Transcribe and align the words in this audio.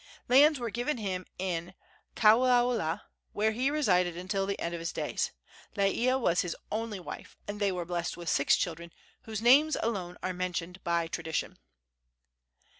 Lands 0.27 0.57
were 0.59 0.71
given 0.71 0.97
him 0.97 1.27
in 1.37 1.75
Kauaula, 2.15 3.03
where 3.33 3.51
he 3.51 3.69
resided 3.69 4.17
until 4.17 4.47
the 4.47 4.59
end 4.59 4.73
of 4.73 4.79
his 4.79 4.91
days. 4.91 5.29
Laiea 5.75 6.19
was 6.19 6.41
his 6.41 6.57
only 6.71 6.99
wife, 6.99 7.37
and 7.47 7.59
they 7.59 7.71
were 7.71 7.85
blessed 7.85 8.17
with 8.17 8.27
six 8.27 8.55
children, 8.55 8.91
whose 9.25 9.43
names 9.43 9.77
alone 9.83 10.17
are 10.23 10.33
mentioned 10.33 10.83
by 10.83 11.05
tradition. 11.05 11.59